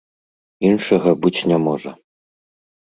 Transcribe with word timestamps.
Іншага 0.71 1.09
быць 1.27 1.45
не 1.53 1.57
можа. 1.69 1.91